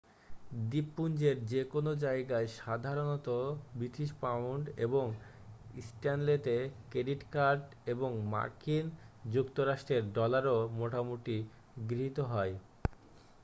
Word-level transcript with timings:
দ্বীপপুঞ্জের 0.69 1.37
যে 1.45 1.61
কোনও 1.73 1.91
জায়গায় 2.03 2.47
সাধারণত 2.59 3.27
ব্রিটিশ 3.75 4.09
পাউন্ড 4.21 4.63
এবং 4.77 5.05
স্ট্যানলেতে 5.81 6.55
ক্রেডিট 6.89 7.21
কার্ড 7.31 7.61
এবং 7.87 8.09
মার্কিন 8.31 8.85
যুক্তরাষ্ট্রের 9.33 10.03
ডলারও 10.13 10.57
মোটামুটি 10.79 11.37
গৃহীত 11.87 12.17
হয় 12.31 12.53